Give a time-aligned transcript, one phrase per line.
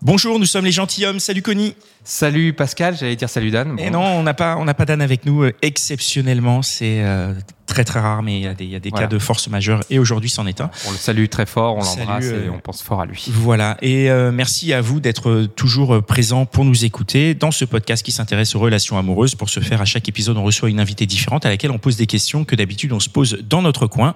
[0.00, 1.18] Bonjour, nous sommes les gentilshommes.
[1.18, 1.74] Salut Connie.
[2.04, 3.76] Salut Pascal, j'allais dire salut Dan.
[3.78, 5.42] Et non, on n'a pas, on n'a pas Dan avec nous.
[5.42, 7.34] euh, exceptionnellement, c'est euh,
[7.66, 9.06] très très rare, mais il y a des, il y a des Voilà.
[9.08, 9.80] cas de force majeure.
[9.90, 10.70] Et aujourd'hui, c'en est un.
[10.86, 13.26] On le salue très fort, on l'embrasse euh, et on pense fort à lui.
[13.28, 13.76] Voilà.
[13.82, 17.64] Et euh, merci à vous d'être euh, toujours euh, présents pour nous écouter dans ce
[17.64, 19.34] podcast qui s'intéresse aux relations amoureuses.
[19.34, 21.96] Pour ce faire, à chaque épisode, on reçoit une invitée différente à laquelle on pose
[21.96, 24.14] des questions que d'habitude on se pose dans notre coin.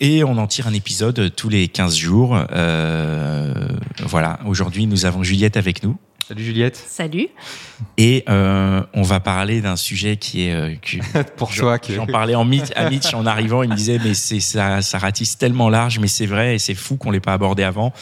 [0.00, 2.38] Et on en tire un épisode tous les 15 jours.
[2.52, 3.52] Euh,
[4.04, 4.40] voilà.
[4.46, 5.98] Aujourd'hui, nous avons Juliette avec nous.
[6.26, 6.76] Salut Juliette.
[6.76, 7.28] Salut.
[7.98, 10.52] Et euh, on va parler d'un sujet qui est...
[10.54, 10.74] euh,
[11.36, 13.98] Pour J'en- toi qui J'en parlais en Mitch, à Mitch en arrivant, il me disait
[14.02, 17.20] mais c'est ça, ça ratisse tellement large, mais c'est vrai et c'est fou qu'on l'ait
[17.20, 17.92] pas abordé avant.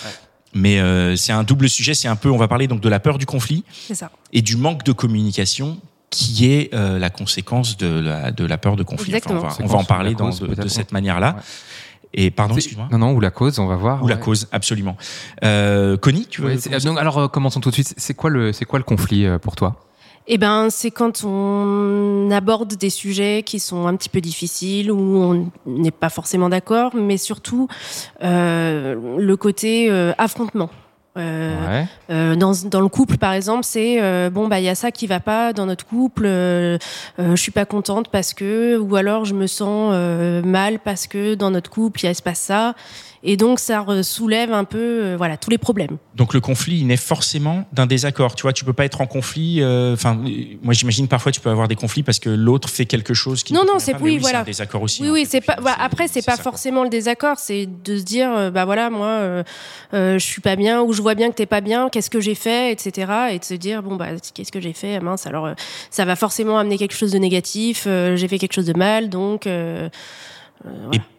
[0.55, 3.01] Mais euh, c'est un double sujet, c'est un peu, on va parler donc de la
[3.01, 4.11] peur du conflit C'est ça.
[4.33, 5.79] et du manque de communication
[6.11, 9.15] qui est euh, la conséquence de la, de la peur de conflit.
[9.15, 9.41] Exactement.
[9.41, 11.35] on va, on Conséquence va en parler dans, de, cette manière-là.
[11.37, 11.43] Ouais.
[12.15, 12.89] Et pardon, excuse-moi.
[12.91, 14.03] Non, non, ou la cause, on va voir.
[14.03, 14.97] Ou la cause, absolument.
[15.45, 17.95] Euh, Connie, tu veux Ouais, donc, alors, euh, commençons tout de suite.
[17.97, 19.77] C'est quoi le, c'est quoi le conflit euh, pour toi?
[20.31, 25.23] Eh ben, c'est quand on aborde des sujets qui sont un petit peu difficiles, où
[25.23, 27.67] on n'est pas forcément d'accord, mais surtout
[28.23, 30.69] euh, le côté euh, affrontement.
[31.19, 31.87] Euh, Ouais.
[32.11, 34.91] euh, dans, dans le couple, par exemple, c'est euh, bon bah il y a ça
[34.91, 36.25] qui va pas dans notre couple.
[36.27, 39.93] Je suis pas contente parce que, ou alors je me sens
[40.45, 42.75] mal parce que dans notre couple il se passe ça,
[43.23, 45.99] et donc ça soulève un peu euh, voilà tous les problèmes.
[46.15, 48.35] Donc le conflit, il naît forcément d'un désaccord.
[48.35, 49.61] Tu vois, tu peux pas être en conflit.
[49.61, 50.31] euh, Enfin, euh,
[50.63, 53.53] moi j'imagine parfois tu peux avoir des conflits parce que l'autre fait quelque chose qui.
[53.53, 54.41] Non, non, c'est- oui, mais voilà.
[54.41, 55.03] Un désaccord aussi.
[55.03, 55.57] Oui, hein, oui, c'est pas.
[55.79, 56.43] après, c'est pas ça.
[56.43, 59.43] forcément le désaccord, c'est de se dire, euh, bah voilà, moi,
[59.93, 62.35] je suis pas bien, ou je vois bien que t'es pas bien, qu'est-ce que j'ai
[62.35, 63.13] fait, etc.
[63.33, 65.27] Et de se dire, bon bah, qu'est-ce que j'ai fait, mince.
[65.27, 65.51] Alors,
[65.91, 67.85] ça va forcément amener quelque chose de négatif.
[67.87, 69.47] j'ai fait quelque chose de mal, donc.
[69.47, 69.89] Et,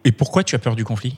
[0.04, 1.16] et pourquoi tu as peur du conflit?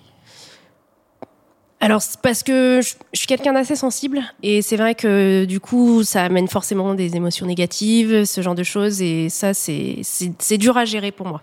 [1.83, 6.23] Alors, parce que je, suis quelqu'un d'assez sensible et c'est vrai que du coup, ça
[6.23, 10.85] amène forcément des émotions négatives, ce genre de choses et ça, c'est c'est dur à
[10.85, 11.43] gérer pour moi.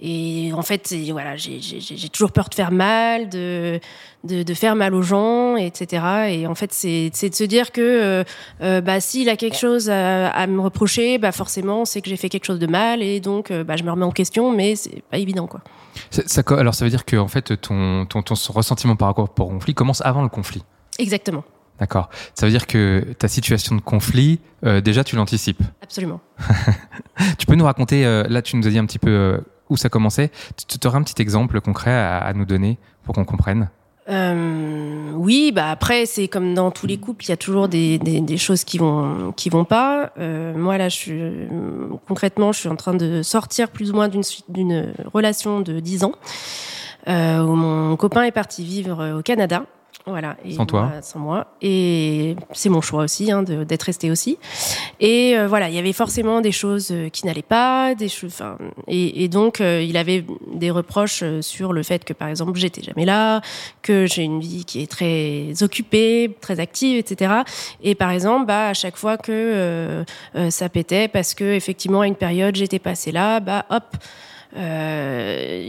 [0.00, 3.78] Et en fait, voilà, j'ai j'ai toujours peur de faire mal, de,
[4.24, 6.02] de, de faire mal aux gens, etc.
[6.30, 8.24] Et en fait, c'est c'est de se dire que euh,
[8.62, 12.16] euh, bah, s'il a quelque chose à, à me reprocher, bah, forcément, c'est que j'ai
[12.16, 14.76] fait quelque chose de mal et donc euh, bah, je me remets en question, mais
[14.76, 15.46] c'est pas évident.
[15.46, 15.60] quoi.
[16.10, 19.48] Ça- alors, ça veut dire que en fait, ton, ton, ton ressentiment par rapport au
[19.50, 20.64] conflit commence avant le conflit.
[20.98, 21.44] Exactement,
[21.78, 22.10] D'accord.
[22.34, 25.62] Ça veut dire que ta situation de conflit, euh, déjà, tu l'anticipes.
[25.82, 26.20] absolument.
[27.38, 29.38] Tu peux nous raconter, euh, là, tu nous as dit un petit peu euh,
[29.68, 30.30] où ça commençait.
[30.68, 33.68] Tu aurais un petit exemple concret à, à nous donner pour qu'on comprenne?
[34.12, 37.98] Euh, oui, bah après c'est comme dans tous les couples, il y a toujours des,
[37.98, 40.12] des, des choses qui vont qui vont pas.
[40.18, 41.22] Euh, moi là, je suis
[42.06, 46.04] concrètement, je suis en train de sortir plus ou moins d'une d'une relation de 10
[46.04, 46.12] ans
[47.08, 49.64] euh, où mon copain est parti vivre au Canada.
[50.06, 50.36] Voilà.
[50.44, 51.46] Et Sans toi moi, Sans moi.
[51.60, 54.38] Et c'est mon choix aussi hein, d'être resté aussi.
[54.98, 58.42] Et euh, voilà, il y avait forcément des choses euh, qui n'allaient pas, des choses.
[58.88, 62.82] Et, et donc, euh, il avait des reproches sur le fait que, par exemple, j'étais
[62.82, 63.42] jamais là,
[63.82, 67.34] que j'ai une vie qui est très occupée, très active, etc.
[67.82, 72.06] Et par exemple, bah, à chaque fois que euh, ça pétait, parce que effectivement, à
[72.06, 73.96] une période, j'étais passée là, bah, hop.
[74.54, 75.68] Euh,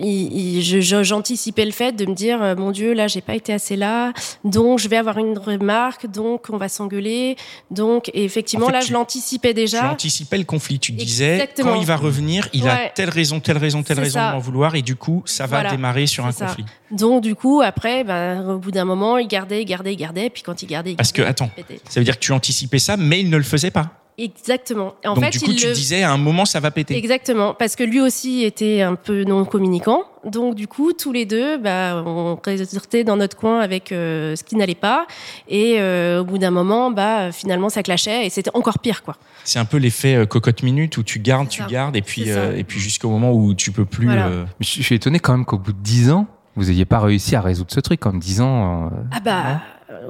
[1.01, 4.11] j'anticipais le fait de me dire euh, mon Dieu là j'ai pas été assez là
[4.44, 7.35] donc je vais avoir une remarque donc on va s'engueuler
[7.71, 10.79] donc et effectivement En fait, là tu- je l'anticipais Tu déjà anticipais le conflit.
[10.79, 11.73] Tu disais Exactement.
[11.73, 14.27] quand il va revenir, il a telle raison, telle raison, telle raison ça.
[14.29, 15.71] de m'en vouloir, et du coup, ça va Voilà.
[15.71, 16.47] démarrer sur un ça.
[16.47, 16.65] conflit.
[16.91, 20.29] donc du coup après ben, au bout d'un moment il gardait il gardait il gardait
[20.29, 21.50] puis quand il gardait il Parce que attends,
[21.89, 23.91] ça veut dire que tu anticipais ça, mais il ne le faisait pas.
[24.18, 25.74] Exactement Et en Donc fait du coup, il tu le...
[25.74, 26.95] disais à un moment, ça va péter.
[26.98, 30.04] Exactement, parce que lui aussi était un peu non communicant.
[30.25, 34.44] Donc du coup, tous les deux, bah, on restait dans notre coin avec euh, ce
[34.44, 35.06] qui n'allait pas.
[35.50, 39.15] Et euh, au bout d'un moment, bah, finalement, ça clashait et c'était encore pire, quoi.
[39.44, 42.56] C'est un peu l'effet euh, cocotte minute où tu gardes, tu gardes, et puis euh,
[42.56, 44.06] et puis jusqu'au moment où tu peux plus.
[44.06, 44.27] Voilà.
[44.27, 47.36] euh, Je suis étonné quand même qu'au bout de 10 ans, vous n'ayez pas réussi
[47.36, 48.06] à résoudre ce truc.
[48.06, 49.62] En 10 ans, euh, Ah bah.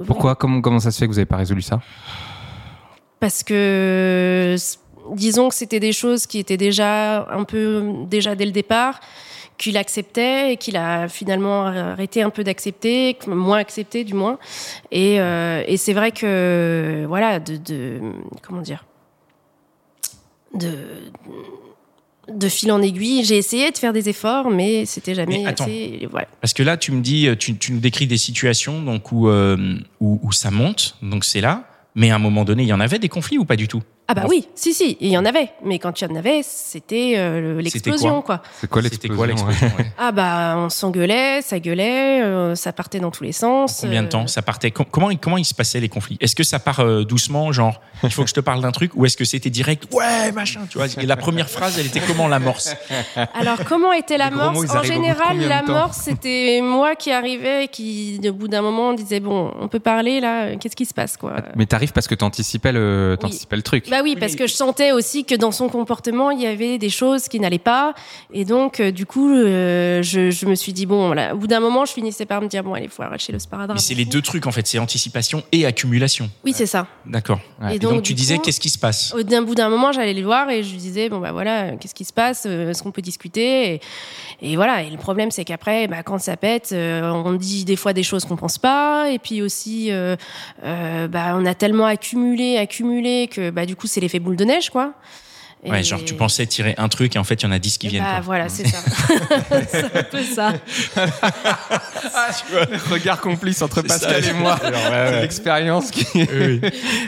[0.05, 0.35] pourquoi?
[0.35, 1.79] Comment, comment ça se fait que vous n'avez pas résolu ça?
[3.23, 4.57] Parce que,
[5.13, 8.99] disons que c'était des choses qui étaient déjà un peu, déjà dès le départ,
[9.57, 14.39] qu'il acceptait et qu'il a finalement arrêté un peu d'accepter, moins accepté du moins.
[14.91, 18.01] Et, euh, et c'est vrai que voilà, de, de
[18.41, 18.83] comment dire,
[20.53, 20.73] de
[22.27, 25.63] de fil en aiguille, j'ai essayé de faire des efforts, mais c'était jamais Mais attends.
[25.63, 26.09] assez.
[26.11, 26.27] Voilà.
[26.41, 29.77] Parce que là, tu me dis, tu, tu nous décris des situations donc où, euh,
[30.01, 31.69] où, où ça monte, donc c'est là.
[31.95, 33.83] Mais à un moment donné, il y en avait des conflits ou pas du tout?
[34.07, 36.41] Ah bah oui, si si, il y en avait, mais quand il y en avait,
[36.43, 38.41] c'était euh, l'explosion quoi.
[38.59, 39.91] C'est quoi C'était l'explosion quoi l'explosion ouais.
[39.97, 43.79] Ah bah on s'engueulait, ça gueulait, euh, ça partait dans tous les sens.
[43.81, 44.71] Combien de euh, temps ça partait?
[44.71, 46.17] Com- Comment comment il se passait les conflits?
[46.19, 48.91] Est-ce que ça part euh, doucement, genre il faut que je te parle d'un truc,
[48.95, 50.87] ou est-ce que c'était direct Ouais machin, tu vois?
[51.01, 52.75] Et La première phrase, elle était comment l'amorce
[53.33, 58.49] Alors comment était l'amorce En général, l'amorce c'était moi qui arrivais et qui au bout
[58.49, 61.93] d'un moment disait bon, on peut parler là, qu'est-ce qui se passe quoi Mais t'arrives
[61.93, 63.87] parce que t'anticipais le, t'anticipais le truc.
[63.93, 66.89] Bah oui, parce que je sentais aussi que dans son comportement, il y avait des
[66.89, 67.93] choses qui n'allaient pas.
[68.33, 71.35] Et donc, euh, du coup, euh, je, je me suis dit, bon, voilà.
[71.35, 73.37] au bout d'un moment, je finissais par me dire, bon, allez, il faut arracher le
[73.37, 73.75] sparadrap.
[73.75, 76.27] Mais c'est les deux trucs en fait, c'est anticipation et accumulation.
[76.43, 76.87] Oui, c'est ça.
[77.05, 77.39] D'accord.
[77.61, 77.73] Ouais.
[77.73, 79.13] Et Et donc, tu disais qu'est-ce qui se passe?
[79.13, 81.65] Au d'un bout d'un moment, j'allais les voir et je lui disais, bon, bah voilà,
[81.65, 82.47] euh, qu'est-ce qui se passe?
[82.47, 83.75] Est-ce qu'on peut discuter?
[83.75, 83.81] Et,
[84.41, 84.81] et voilà.
[84.81, 88.01] Et le problème, c'est qu'après, bah, quand ça pète, euh, on dit des fois des
[88.01, 89.11] choses qu'on pense pas.
[89.11, 89.91] Et puis aussi,
[90.63, 94.69] bah, on a tellement accumulé, accumulé que bah, du coup, c'est l'effet boule de neige,
[94.69, 94.93] quoi.
[95.65, 97.77] Ouais, genre tu pensais tirer un truc et en fait il y en a dix
[97.77, 98.03] qui Et viennent.
[98.03, 98.19] bah, quoi.
[98.21, 98.79] voilà, c'est ça.
[99.69, 100.51] c'est un peu ça.
[102.91, 104.29] Regard complice entre Pascal ça.
[104.29, 104.59] et moi.
[104.61, 105.07] Ouais, ouais.
[105.09, 106.05] C'est l'expérience qui.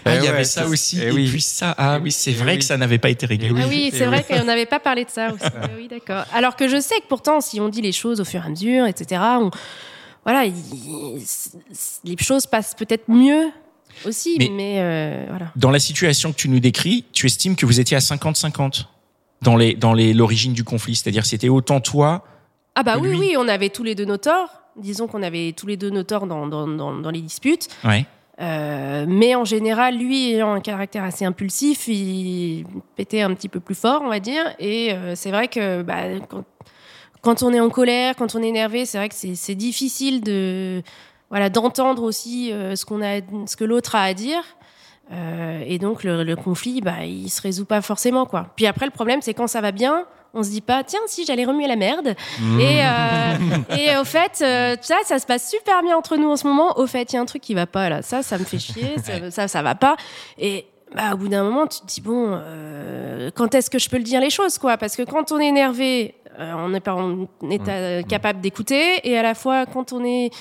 [0.06, 1.00] Ah, Eh il y ouais, avait ça aussi.
[1.02, 1.28] eh Et oui.
[1.30, 2.60] puis ça, ah oui, c'est Eh vrai oui.
[2.60, 3.48] que ça n'avait pas été réglé.
[3.50, 3.62] Eh oui.
[3.62, 4.38] Ah oui, c'est vrai oui.
[4.38, 5.44] qu'on n'avait pas parlé de ça aussi.
[5.44, 6.24] Ah oui, d'accord.
[6.34, 8.50] Alors que je sais que pourtant, si on dit les choses au fur et à
[8.50, 9.52] mesure, etc., on-
[10.24, 10.54] voilà, il-
[12.06, 13.50] les choses passent peut-être mieux
[14.06, 15.52] aussi, Mais- mais, euh, voilà.
[15.56, 18.86] Dans la situation que tu nous décris, tu estimes que vous étiez à 50-50
[19.42, 22.24] dans les dans les l'origine du conflit, c'est-à-dire c'était autant toi.
[22.76, 23.18] Ah bah que oui, lui.
[23.20, 24.50] oui, on avait tous les deux nos torts.
[24.78, 27.70] Disons qu'on avait tous les deux nos torts dans, dans, dans, dans les disputes.
[27.86, 28.06] Ouais.
[28.42, 32.66] Euh, mais en général, lui ayant un caractère assez impulsif, il
[32.98, 34.44] pétait un petit peu plus fort, on va dire.
[34.60, 36.44] Et euh, c'est vrai que bah, quand,
[37.22, 40.22] quand on est en colère, quand on est énervé, c'est vrai que c'est c'est difficile
[40.22, 40.82] de
[41.30, 44.44] voilà d'entendre aussi euh, ce qu'on a, ce que l'autre a à dire.
[45.12, 48.48] Euh, et donc le, le conflit, bah, il se résout pas forcément quoi.
[48.56, 50.06] Puis après, le problème, c'est quand ça va bien.
[50.38, 52.14] On se dit pas, tiens, si j'allais remuer la merde.
[52.60, 56.36] Et, euh, et au fait, euh, ça, ça se passe super bien entre nous en
[56.36, 56.78] ce moment.
[56.78, 58.02] Au fait, il y a un truc qui va pas là.
[58.02, 58.96] Ça, ça me fait chier.
[59.02, 59.96] ça, ça, ça va pas.
[60.38, 63.90] Et bah, au bout d'un moment, tu te dis bon, euh, quand est-ce que je
[63.90, 64.78] peux le dire les choses, quoi?
[64.78, 69.18] Parce que quand on est énervé, euh, on n'est pas en état capable d'écouter, et
[69.18, 70.32] à la fois quand on est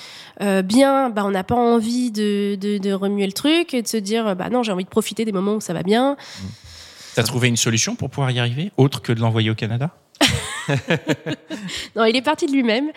[0.41, 3.87] euh, bien, bah, on n'a pas envie de, de, de remuer le truc et de
[3.87, 6.15] se dire bah non, j'ai envie de profiter des moments où ça va bien.
[7.15, 9.89] T'as trouvé une solution pour pouvoir y arriver, autre que de l'envoyer au Canada?
[11.95, 12.91] Non, il est parti de lui-même.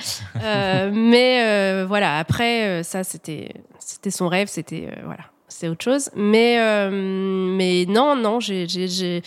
[0.95, 6.11] Mais voilà, après, ça, c'était, c'était son rêve, c'était voilà, c'est autre chose.
[6.15, 9.23] Mais, euh, mais non, non, j'ai, j'ai,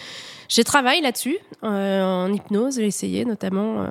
[0.64, 2.76] travaillé là-dessus euh, en hypnose.
[2.76, 3.88] J'ai essayé notamment euh,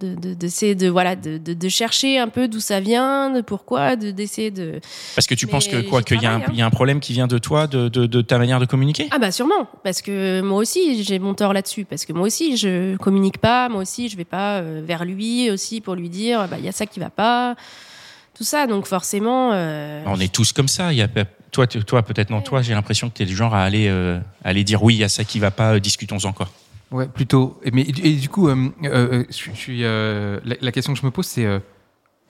[0.00, 4.10] de, de, de voilà, de, de, chercher un peu d'où ça vient, de pourquoi, de,
[4.10, 4.80] d'essayer de.
[5.14, 6.58] Parce que tu Mais penses que quoi, qu'il y, a un- travaille, hein.
[6.58, 9.08] y a un problème qui vient de toi, de, ta manière de communiquer?
[9.10, 12.56] Ah bah sûrement, parce que moi aussi j'ai mon tort là-dessus, parce que moi aussi
[12.56, 16.56] je communique pas, moi aussi je vais pas vers lui aussi pour lui dire bah
[16.58, 17.54] il y a ça qui va pas,
[18.36, 19.52] tout ça, donc forcément.
[19.54, 20.92] euh, On est tous comme ça.
[20.92, 21.08] Il y a,
[21.52, 24.18] toi, toi peut-être non, toi, j'ai l'impression que tu es du genre à aller, euh,
[24.44, 26.50] aller dire oui, a ça qui va pas, euh, discutons encore.
[26.90, 27.58] Ouais, plutôt.
[27.64, 31.00] Et, mais, et du coup, euh, euh, je, je suis, euh, la, la question que
[31.00, 31.58] je me pose, c'est euh,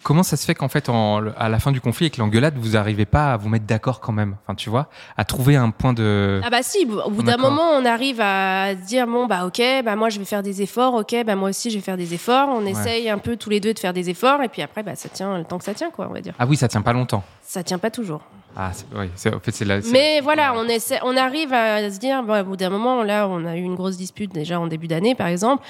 [0.02, 2.70] comment ça se fait qu'en fait, en, à la fin du conflit avec l'engueulade, vous
[2.70, 5.92] n'arrivez pas à vous mettre d'accord quand même Enfin, tu vois, à trouver un point
[5.92, 6.40] de.
[6.42, 9.60] Ah bah si, au bout d'un moment on arrive à se dire bon bah ok,
[9.84, 12.14] bah moi je vais faire des efforts, ok, bah moi aussi je vais faire des
[12.14, 14.82] efforts, on essaye un peu tous les deux de faire des efforts et puis après
[14.82, 16.34] bah ça tient le temps que ça tient quoi, on va dire.
[16.38, 17.24] Ah oui, ça tient pas longtemps.
[17.42, 18.22] Ça tient pas toujours.
[18.58, 19.82] Ah, oui, c'est- en fait, c'est la.
[19.82, 23.02] c'est- Mais voilà, on, essaie, on arrive à se dire, bon, au bout d'un moment,
[23.02, 25.62] là, on a eu une grosse dispute déjà en début d'année, par exemple,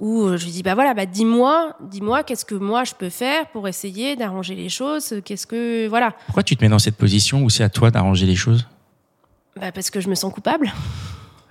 [0.00, 3.46] où je lui dis, bah voilà, bah dis-moi, dis-moi, qu'est-ce que moi je peux faire
[3.52, 7.44] pour essayer d'arranger les choses, qu'est-ce que, voilà, Pourquoi tu te mets dans cette position
[7.44, 8.66] où c'est à toi d'arranger les choses?
[9.60, 10.72] Bah, parce que je me sens coupable.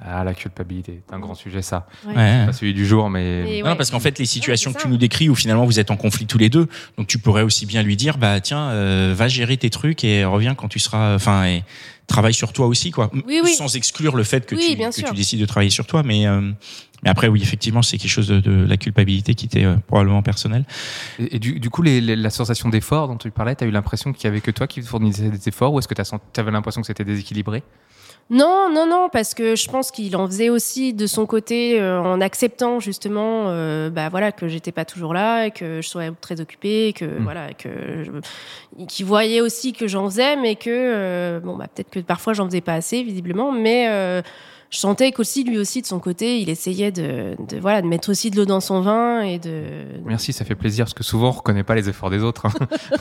[0.03, 1.88] Ah, la culpabilité, c'est un grand sujet, ça.
[2.08, 2.15] Ouais.
[2.15, 2.46] Ouais.
[2.48, 3.58] Pas celui du jour, mais.
[3.58, 3.75] Et Non, ouais.
[3.75, 6.25] parce qu'en fait, les situations que tu nous décris où finalement vous êtes en conflit
[6.25, 6.67] tous les deux,
[6.98, 10.25] donc tu pourrais aussi bien lui dire, bah tiens, euh, va gérer tes trucs et
[10.25, 11.63] reviens quand tu seras, enfin, et
[12.08, 13.12] travaille sur toi aussi, quoi.
[13.27, 13.53] Oui, oui.
[13.53, 16.01] Sans exclure le fait que, Oui, tu, bien que tu décides de travailler sur toi,
[16.03, 16.51] mais euh,
[17.03, 20.22] mais après, oui, effectivement, c'est quelque chose de, de la culpabilité qui était euh, probablement
[20.24, 20.65] personnelle.
[21.20, 23.67] Et, et du, du coup, les- les- la sensation d'effort dont tu parlais, tu as
[23.67, 26.39] eu l'impression qu'il y avait que toi qui fournissais des efforts ou est-ce que tu
[26.39, 27.63] avais l'impression que c'était déséquilibré?
[28.31, 32.00] Non, non, non, parce que je pense qu'il en faisait aussi de son côté euh,
[32.01, 36.03] en acceptant justement, euh, bah voilà, que j'étais pas toujours là, et que je sois
[36.21, 37.23] très occupée, que Mm.
[37.23, 38.05] voilà, que
[38.88, 42.45] qu'il voyait aussi que j'en faisais, mais que euh, bon, bah peut-être que parfois j'en
[42.45, 44.21] faisais pas assez visiblement, mais euh,
[44.71, 48.09] je sentais qu'aussi lui aussi de son côté, il essayait de, de voilà, de mettre
[48.09, 49.63] aussi de l'eau dans son vin et de
[50.05, 52.45] Merci, ça fait plaisir parce que souvent on reconnaît pas les efforts des autres.
[52.47, 52.53] hein.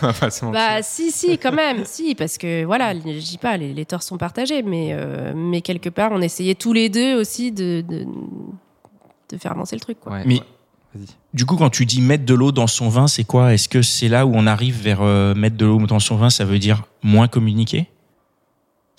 [0.43, 0.51] On.
[0.51, 4.03] Bah si si quand même si parce que voilà je dis pas les, les torts
[4.03, 8.05] sont partagés mais euh, mais quelque part on essayait tous les deux aussi de de,
[9.31, 10.13] de faire avancer le truc quoi.
[10.13, 10.45] Ouais, Mais- ouais.
[10.93, 11.07] Vas-y.
[11.35, 13.55] Du coup, quand tu dis mettre de l'eau dans son vin, c'est quoi?
[13.55, 16.31] Est-ce que c'est là où on arrive vers euh, mettre de l'eau dans son vin?
[16.31, 17.89] Ça veut dire moins communiquer?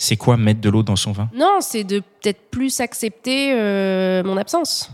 [0.04, 1.30] C'est quoi mettre de l'eau dans son vin?
[1.36, 4.90] Non c'est de peut-être plus accepter euh, mon absence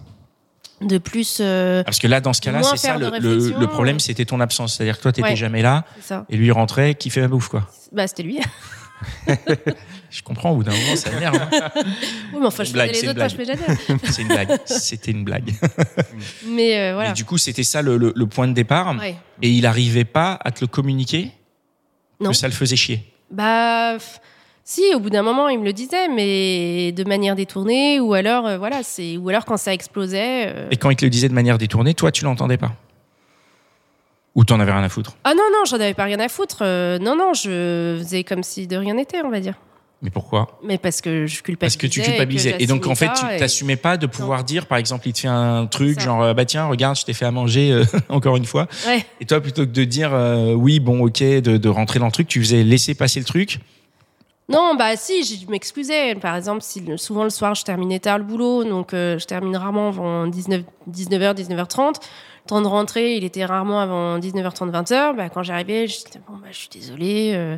[0.82, 4.40] de plus euh, Parce que là, dans ce cas-là, c'est ça le, problème, c'était ton
[4.42, 4.76] absence.
[4.76, 5.36] C'est-à-dire que toi, t'étais Ouais.
[5.38, 5.86] jamais là
[6.30, 7.68] et lui rentrait, qui fait la bouffe quoi.
[7.94, 8.40] bah c'était lui
[10.10, 10.52] Je comprends.
[10.52, 11.36] Au bout d'un moment, ça m'énerve.
[11.42, 11.70] hein.
[12.34, 14.58] oui mais enfin je blague, les autres tâches ménagères C'est une blague.
[14.66, 15.54] C'était une blague.
[16.48, 18.96] mais euh, voilà Mais du coup, c'était ça le, le- le point de départ.
[19.00, 19.16] ouais.
[19.42, 21.32] Et il arrivait pas à te le communiquer?
[22.20, 22.32] Non.
[22.32, 23.04] Que ça le faisait chier?
[23.32, 24.20] Bah, f-
[24.70, 28.46] si, au bout d'un moment, il me le disait, mais de manière détournée, ou alors,
[28.46, 30.48] euh, voilà, c'est, ou alors quand ça explosait.
[30.50, 32.74] euh, Et quand il te le disait de manière détournée, toi, tu l'entendais pas?
[34.36, 35.16] Ou t'en avais rien à foutre?
[35.24, 36.58] Ah non, non, j'en avais pas rien à foutre.
[36.64, 39.54] euh, non, non, je faisais comme si de rien n'était, on va dire.
[40.02, 40.60] Mais pourquoi?
[40.66, 41.58] Mais parce que je culpabilisais.
[41.60, 42.56] Parce que tu et culpabilisais.
[42.60, 45.20] Et, donc, en fait, tu et- t'assumais pas de pouvoir dire, par exemple, il te
[45.22, 48.46] fait un truc, genre, bah tiens, regarde, je t'ai fait à manger, euh, encore une
[48.46, 48.68] fois.
[48.86, 49.04] Ouais.
[49.22, 52.12] Et toi, plutôt que de dire, euh, oui, bon, ok, de, de rentrer dans le
[52.12, 53.60] truc, tu faisais laisser passer le truc.
[54.50, 56.16] Non, bah si, je m'excusais.
[56.16, 59.56] Par exemple, si souvent le soir, je terminais tard le boulot, donc euh, je termine
[59.58, 61.96] rarement avant 19, 19h, 19h30.
[61.96, 65.16] Le temps de rentrer, il était rarement avant 19h30, 20h.
[65.18, 67.58] Bah, quand j'arrivais, je disais, bon, bah, je suis désolée, euh,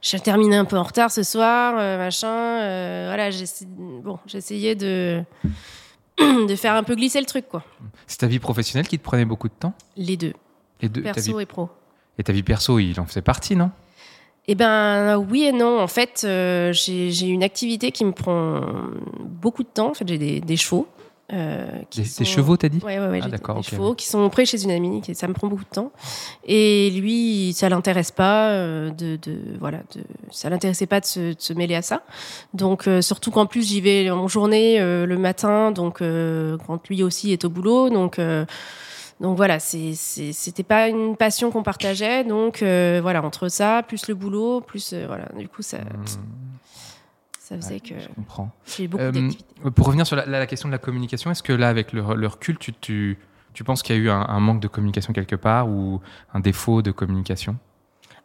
[0.00, 3.06] j'ai terminé un peu en retard ce soir, euh, machin.
[3.08, 3.28] voilà,
[4.02, 5.22] bon, j'essayais de,
[6.18, 7.62] de faire un peu glisser le truc, quoi.
[8.06, 9.74] C'est ta vie professionnelle qui te prenait beaucoup de temps?
[9.98, 10.32] Les deux,
[10.80, 11.68] Les deux, vie- perso et pro.
[12.18, 13.70] Et ta vie perso, il en faisait partie, non?
[14.48, 15.80] Eh ben oui et non.
[15.80, 18.60] En fait, euh, j'ai une activité qui me prend
[19.20, 19.90] beaucoup de temps.
[19.90, 20.86] En fait, j'ai des, des chevaux.
[21.32, 23.20] euh, qui Des, sont- des chevaux, t'as dit Ouais, ouais, ouais.
[23.22, 25.00] Ah, des- chevaux qui sont près chez une amie.
[25.00, 25.92] qui- Ça me prend beaucoup de temps.
[26.44, 31.20] Et lui, ça l'intéresse pas euh, de, de voilà, de, ça l'intéressait pas de se,
[31.20, 32.02] de se mêler à ça.
[32.52, 36.86] Donc euh, surtout qu'en plus j'y vais en journée euh, le matin, donc euh, quand
[36.88, 38.18] lui aussi est au boulot, donc.
[39.22, 42.24] Donc voilà, c'était pas une passion qu'on partageait.
[42.24, 45.78] Donc euh, voilà, entre ça, plus le boulot, plus euh, voilà, du coup ça,
[47.38, 48.50] ça faisait que Je comprends.
[48.66, 49.44] j'ai beaucoup Euh, d'activités.
[49.76, 52.58] pour revenir sur la, question de la communication, est-ce que là, avec le, le recul,
[52.58, 53.16] tu, tu,
[53.54, 56.00] tu penses qu'il y a eu un, un manque de communication quelque part ou
[56.34, 57.56] un défaut de communication?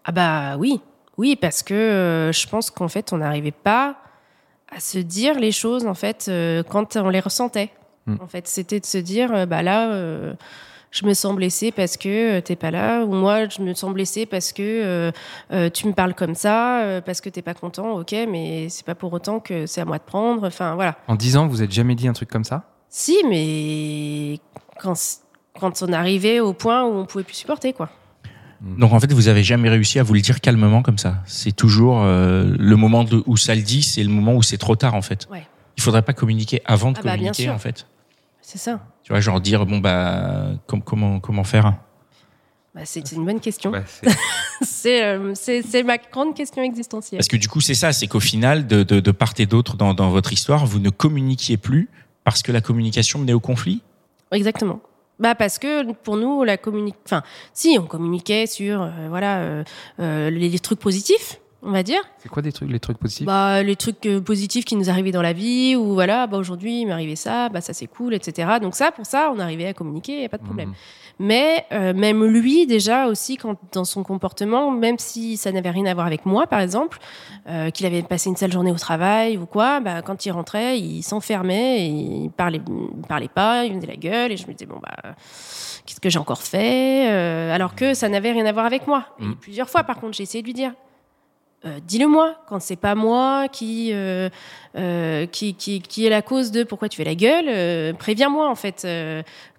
[0.03, 0.81] Ah bah oui,
[1.17, 3.97] oui, parce que je pense qu'en fait, on n'arrivait pas
[4.75, 6.31] à se dire les choses en fait
[6.69, 7.69] quand on les ressentait.
[8.07, 8.15] Mm.
[8.21, 10.33] En fait, c'était de se dire bah là, euh,
[10.91, 13.93] je me sens blessée parce que euh, t'es pas là, ou moi, je me sens
[13.93, 15.11] blessée parce que euh,
[15.51, 17.91] euh, tu me parles comme ça, parce que t'es pas content.
[17.99, 20.45] Ok, mais c'est pas pour autant que c'est à moi de prendre.
[20.47, 20.95] Enfin voilà.
[21.07, 22.63] En 10 ans, vous êtes jamais dit un truc comme ça?
[22.89, 24.39] Si, mais
[24.79, 24.93] quand
[25.59, 27.89] quand on arrivait au point où on pouvait plus supporter quoi.
[28.61, 31.17] Donc en fait, vous avez jamais réussi à vous le dire calmement comme ça?
[31.25, 34.75] C'est toujours euh, le moment où ça le dit, c'est le moment où c'est trop
[34.75, 35.27] tard en fait.
[35.31, 35.45] Ouais.
[35.77, 37.53] Il faudrait pas communiquer avant de Ah bah, bien communiquer sûr.
[37.53, 37.85] en fait.
[38.49, 38.79] C'est ça.
[39.03, 41.73] Tu vois, genre dire bon bah com- comment comment faire?
[42.73, 43.71] Bah, c'est une bonne question.
[43.71, 43.83] Ouais,
[44.61, 47.17] c'est- C'est euh, ma grande question existentielle.
[47.19, 49.75] Parce que du coup, c'est ça, c'est qu'au final, de, de, de part et d'autre
[49.75, 51.89] dans, dans votre histoire, vous ne communiquiez plus
[52.23, 53.81] parce que la communication menait au conflit?
[54.31, 54.79] Exactement.
[55.19, 59.63] Bah parce que pour nous la communique enfin si on communiquait sur euh, voilà euh,
[59.99, 62.01] euh, les, les trucs positifs on va dire.
[62.17, 63.25] C'est quoi des trucs, les trucs positifs?
[63.27, 66.81] Bah les trucs euh, positifs qui nous arrivaient dans la vie ou voilà bah aujourd'hui
[66.81, 69.67] il m'est arrivé ça bah ça c'est cool etc donc ça pour ça on arrivait
[69.67, 70.69] à communiquer y a pas de problème.
[70.69, 70.75] Mhm.
[71.19, 75.85] mais euh, même lui déjà aussi quand dans son comportement même si ça n'avait rien
[75.85, 76.97] à voir avec moi par exemple
[77.47, 80.79] euh, qu'il avait passé une sale journée au travail ou quoi bah quand il rentrait
[80.79, 84.53] il s'enfermait il parlait il parlait pas il me faisait la gueule et je me
[84.53, 85.13] disais bon bah
[85.85, 89.05] qu'est-ce que j'ai encore fait Euh, alors que ça n'avait rien à voir avec moi.
[89.19, 89.35] Et Mhm.
[89.35, 90.73] plusieurs fois par contre j'ai essayé de lui dire
[91.65, 94.29] euh, dis-le-moi quand c'est pas moi qui, euh,
[94.77, 98.53] euh, qui, qui qui est la cause de pourquoi tu fais la gueule préviens-moi en
[98.53, 98.87] fait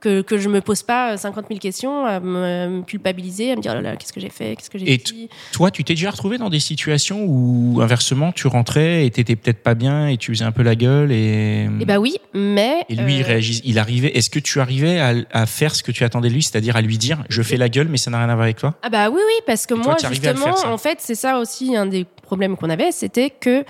[0.00, 3.72] que que je me pose pas 50 000 questions à me, culpabiliser à me dire
[3.72, 5.94] oh là là qu'est-ce que j'ai fait qu'est-ce que j'ai Et dit Toi, tu t'es
[5.94, 10.18] déjà retrouvé dans des situations où inversement, tu rentrais et t'étais peut-être pas bien et
[10.18, 11.68] tu faisais un peu la gueule et.
[11.80, 13.60] et bah oui mais Et lui, il réagit.
[13.64, 14.16] Il arrivait.
[14.16, 16.80] Est-ce que tu arrivais à, à faire ce que tu attendais de lui, c'est-à-dire à
[16.80, 18.76] lui dire, je fais la gueule, mais ça n'a rien à voir avec toi?
[18.82, 21.76] Ah bah oui, oui, parce que Et moi, justement, faire, en fait, c'est ça aussi
[21.76, 23.64] un des problèmes qu'on avait, c'était que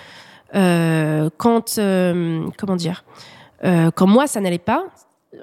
[0.55, 3.05] euh, quand, euh, comment dire,
[3.65, 4.85] euh, quand moi ça n'allait pas,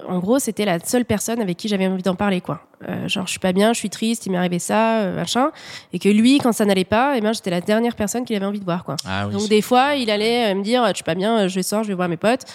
[0.07, 2.61] en gros, c'était la seule personne avec qui j'avais envie d'en parler, quoi.
[3.05, 5.51] Genre, je suis pas bien, je suis triste, il m'est arrivé ça, machin.
[5.93, 8.45] Et que lui, quand ça n'allait pas, eh ben, j'étais la dernière personne qu'il avait
[8.45, 8.95] envie de voir, quoi.
[9.07, 11.83] Ah oui, Donc des fois, il allait me dire, je suis pas bien, je sors,
[11.83, 12.45] je vais voir mes potes.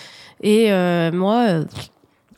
[0.43, 0.71] Et
[1.13, 1.63] moi,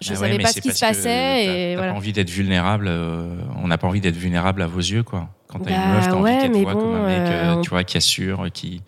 [0.02, 1.44] je Ah ouais, savais pas ce qui se passait.
[1.44, 1.92] Et voilà.
[1.92, 2.86] pas envie d'être vulnérable.
[2.88, 5.28] euh, on n'a pas envie d'être vulnérable à vos yeux, quoi.
[5.52, 7.56] Quand t'as Bah une meuf, t'as ouais, envie qu'elle te voit comme un mec, euh,
[7.56, 8.82] euh, tu vois, qui assure, qui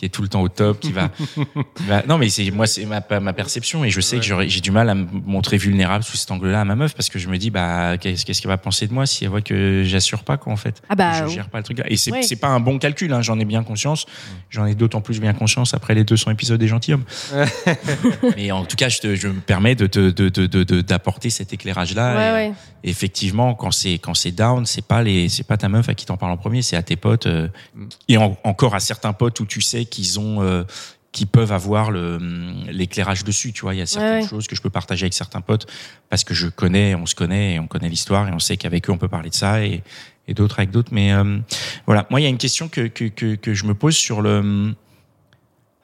[0.00, 1.10] qui est tout le temps au top, qui va.
[1.74, 4.60] qui va- Non, mais c'est moi, c'est ma, ma perception, et je sais que j'ai
[4.62, 7.28] du mal à me montrer vulnérable sous cet angle-là à ma meuf parce que je
[7.28, 10.38] me dis, bah, qu'est-ce qu'elle va penser de moi si elle voit que j'assure pas,
[10.38, 10.80] quoi, en fait?
[10.88, 11.82] Ah bah, je gère pas le truc.
[11.86, 12.36] Et c'est ouais.
[12.40, 14.06] pas un bon calcul, hein, j'en ai bien conscience.
[14.48, 17.04] J'en ai d'autant plus bien conscience après les 200 épisodes des gentilshommes.
[18.36, 20.80] mais en tout cas, je, te- je me permets de te- de- de- de- de-
[20.80, 22.14] d'apporter cet éclairage-là.
[22.16, 22.54] Ouais, Et, ouais.
[22.84, 26.06] effectivement, quand c'est quand c'est down, c'est pas les c'est pas ta meuf à qui
[26.06, 27.86] t'en parle en premier, c'est à tes potes euh, Mm.
[28.08, 30.64] et en- encore à certains potes où tu sais qu'ils ont euh,
[31.12, 34.28] qui peuvent avoir le hum, l'éclairage dessus, tu vois, il y a certaines Ouais, ouais.
[34.28, 35.66] choses que je peux partager avec certains potes
[36.08, 38.88] parce que je connais, on se connaît et on connaît l'histoire et on sait qu'avec
[38.88, 39.82] eux on peut parler de ça et
[40.28, 41.38] et d'autres avec d'autres mais euh,
[41.86, 44.22] voilà, moi il y a une question que que que, que je me pose sur
[44.22, 44.74] le hum,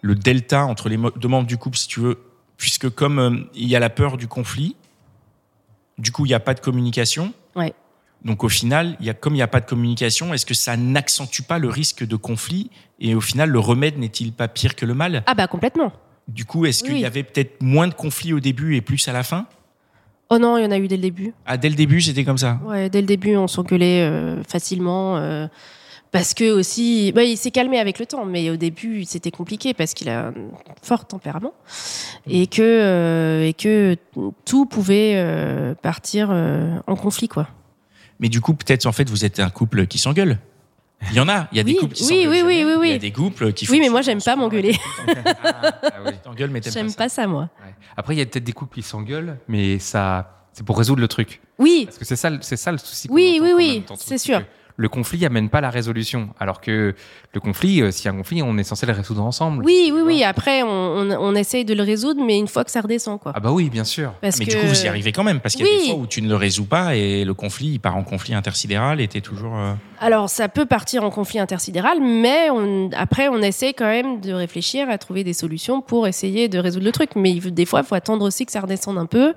[0.03, 2.19] le delta entre les deux membres du couple si tu veux
[2.57, 4.77] puisque comme euh, il y a la peur du conflit
[5.99, 7.33] du coup, il n'y a pas de communication.
[7.55, 7.73] Ouais.
[8.25, 10.77] Donc au final, y a, comme il n'y a pas de communication, est-ce que ça
[10.77, 12.71] n'accentue pas le risque de conflit?
[12.99, 15.23] Et au final, le remède n'est-il pas pire que le mal?
[15.27, 15.93] Ah bah complètement.
[16.27, 19.13] Du coup, est-ce qu'il y avait peut-être moins de conflits au début et plus à
[19.13, 19.47] la fin?
[20.29, 21.33] Oh non, il y en a eu dès le début.
[21.45, 22.59] Ah, dès le début, c'était comme ça?
[22.65, 25.19] Ouais, dès le début, on s'engueulait euh, facilement.
[25.19, 25.47] euh,
[26.11, 29.73] parce que aussi, bah, il s'est calmé avec le temps, mais au début, c'était compliqué
[29.75, 30.35] parce qu'il a un
[30.83, 31.53] fort tempérament
[32.27, 33.97] et que, euh, et que
[34.45, 37.49] tout pouvait euh, partir en conflit, quoi.
[38.21, 40.39] Mais du coup, peut-être en fait, vous êtes un couple qui s'engueule.
[41.11, 42.65] Il y en a, il y a des Oui, couples qui oui, s'engueulent oui, jamais.
[42.65, 42.99] oui, oui, Il y a oui.
[42.99, 44.75] des couples qui Oui, mais moi, j'aime pas m'engueuler.
[45.45, 46.13] Ah, Ah oui.
[46.25, 46.97] t'engueules, mais t'aimes pas ça.
[46.97, 47.51] pas ça, moi.
[47.63, 47.75] Ouais.
[47.99, 51.09] Après, il y a peut-être des couples qui s'engueulent, mais ça, c'est pour résoudre le
[51.09, 51.43] truc.
[51.59, 53.09] Oui, Parce que c'est ça, le- c'est ça le souci.
[53.11, 54.41] Oui, oui, oui, c'est sûr.
[54.79, 56.95] Le conflit amène pas la résolution, alors que
[57.33, 59.65] le conflit, euh, s'il y a un conflit, on est censé le résoudre ensemble.
[59.65, 60.23] oui, oui, oui.
[60.23, 63.33] Après, on, on, on essaye de le résoudre, mais une fois que ça redescend, quoi.
[63.35, 64.13] Ah bah oui, bien sûr.
[64.21, 64.51] Parce Mais que...
[64.51, 66.21] du coup, vous y arrivez quand même, parce qu'il y a des fois où tu
[66.21, 69.57] ne le résous pas et le conflit, il part en conflit intersidéral et t'es toujours.
[69.57, 74.21] euh, Alors, ça peut partir en conflit intersidéral, mais on- après, on essaie quand même
[74.21, 77.17] de réfléchir à trouver des solutions pour essayer de résoudre le truc.
[77.17, 79.33] Mais des fois, il faut attendre aussi que ça redescende un peu,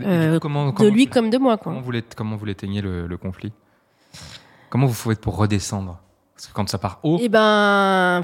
[0.00, 1.56] Euh, coup, comment, de lui comme de moi.
[1.56, 2.00] Comment Quoi.
[2.16, 3.50] comment vous l'éteignez le, le conflit?
[4.72, 5.98] Comment vous faites pour redescendre?
[6.34, 8.22] Parce que quand ça part haut, Eh ben,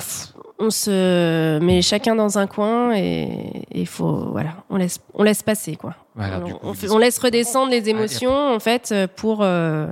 [0.58, 5.42] on se met chacun dans un coin et il faut, voilà, on laisse, on laisse
[5.42, 5.94] passer, quoi.
[6.14, 9.88] voilà, on, coup, laisse redescendre les et émotions, en fait, pour, euh,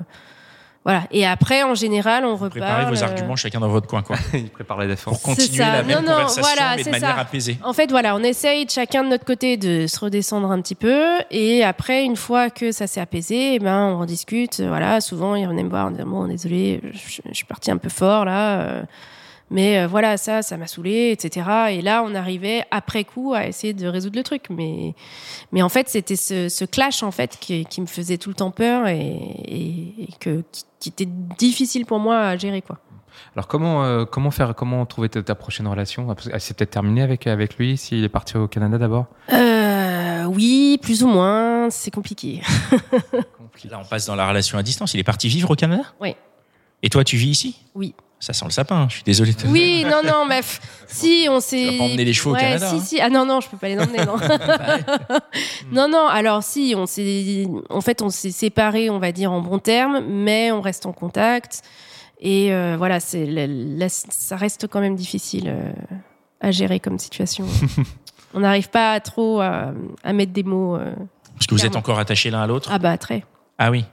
[0.87, 1.03] voilà.
[1.11, 2.51] Et après, en général, on reparle.
[2.51, 4.15] Préparez vos euh, arguments chacun dans votre coin, quoi.
[4.35, 5.21] il prépare la défense.
[5.21, 5.73] Pour continuer ça.
[5.73, 7.21] la même Non, non, conversation, voilà, mais de c'est manière ça.
[7.23, 7.59] apaisée.
[7.65, 10.77] En fait, voilà, on essaye de chacun de notre côté de se redescendre un petit
[10.77, 14.61] peu, et après, une fois que ça s'est apaisé, eh ben, on rediscute.
[14.61, 17.79] Voilà, souvent, il revenait me voir en disant bon, désolé, je, je suis parti un
[17.79, 18.83] peu fort là, euh,
[19.51, 21.47] mais euh, voilà, ça, ça m'a saoulé, etc.
[21.71, 24.95] Et là, on arrivait après coup à essayer de résoudre le truc, mais,
[25.53, 28.35] mais en fait, c'était ce, ce clash en fait qui, qui me faisait tout le
[28.35, 28.99] temps peur et,
[29.45, 32.79] et- et que qui, qui était difficile pour moi à gérer, quoi.
[33.35, 36.07] Alors comment euh, comment faire comment trouver ta, ta prochaine relation?
[36.15, 39.07] Que, ah, C'est peut-être terminé avec avec lui s'il est parti au Canada d'abord?
[39.33, 42.43] Euh, oui, plus ou moins, c'est compliqué.
[43.71, 44.93] Là, on passe dans la relation à distance.
[44.95, 45.83] Il est parti vivre au Canada?
[46.01, 46.15] Oui.
[46.83, 47.57] Et toi, tu vis ici?
[47.75, 47.95] Oui.
[48.19, 49.35] Ça sent le sapin, je suis désolé.
[49.47, 50.41] Oui, non, non, mais
[50.87, 51.67] si on s'est.
[51.69, 52.81] Tu vas pas emmener les chevaux au Canada, Si, hein.
[52.81, 53.01] si.
[53.01, 54.17] Ah non, non, je peux pas les emmener, non.
[55.73, 56.07] non, non.
[56.09, 60.01] Alors si, on s'est, en fait, on s'est séparés, on va dire en bons termes,
[60.09, 61.63] mais on reste en contact.
[62.19, 63.29] Et euh, voilà, c'est,
[63.89, 65.71] ça reste quand même difficile euh,
[66.41, 67.45] à gérer comme situation.
[68.35, 70.77] on n'arrive pas trop à, à mettre des mots.
[70.77, 70.95] euh,
[71.35, 73.25] Parce que vous êtes encore attachés l'un à l'autre Ah bah très.
[73.59, 73.85] Ah oui.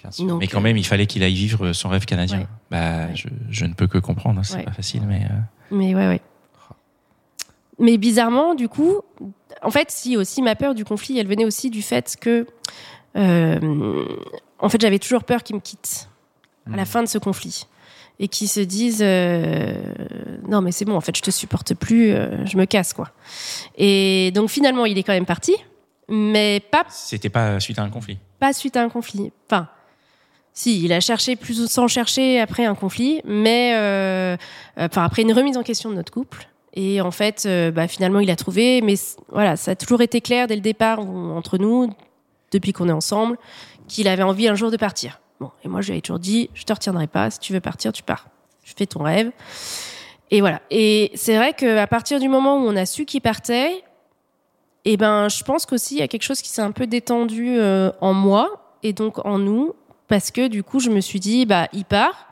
[0.00, 0.26] Bien sûr.
[0.26, 2.38] Donc, Mais quand même, il fallait qu'il aille vivre son rêve canadien.
[2.40, 2.46] Ouais.
[2.70, 3.16] Bah, Ouais.
[3.16, 4.62] je, je ne peux que comprendre, hein, c'est Ouais.
[4.64, 5.24] pas facile, mais.
[5.24, 5.34] euh,
[5.70, 6.20] Mais ouais, ouais.
[7.78, 9.00] Mais bizarrement, du coup,
[9.62, 12.46] en fait, si aussi ma peur du conflit, elle venait aussi du fait que,
[13.16, 14.04] euh,
[14.58, 16.08] en fait, j'avais toujours peur qu'ils me quittent
[16.66, 16.86] à la Mhm.
[16.86, 17.66] fin de ce conflit
[18.18, 19.74] et qu'ils se disent euh,
[20.46, 23.08] non mais c'est bon, en fait, je te supporte plus, euh, je me casse quoi.
[23.78, 25.54] Et donc finalement, il est quand même parti,
[26.10, 28.18] mais pas C'était pas suite à un conflit.
[28.38, 29.32] pas suite à un conflit.
[29.46, 29.68] Enfin,
[30.52, 34.36] si, il a cherché plus ou sans chercher après un conflit, mais euh,
[34.78, 36.48] euh, enfin après une remise en question de notre couple.
[36.74, 38.80] Et en fait, euh, bah, finalement, il a trouvé.
[38.80, 38.94] Mais
[39.30, 41.92] voilà, ça a toujours été clair dès le départ entre nous,
[42.52, 43.38] depuis qu'on est ensemble,
[43.88, 45.20] qu'il avait envie un jour de partir.
[45.40, 47.30] Bon, et moi, je lui avais toujours dit, je te retiendrai pas.
[47.30, 48.28] Si tu veux partir, tu pars.
[48.62, 49.30] Tu fais ton rêve.
[50.30, 50.60] Et voilà.
[50.70, 53.82] Et c'est vrai qu'à partir du moment où on a su qu'il partait,
[54.84, 56.86] et eh ben, je pense qu'aussi il y a quelque chose qui s'est un peu
[56.86, 59.74] détendu euh, en moi et donc en nous,
[60.08, 62.28] parce que du coup, je me suis dit, bah, il part,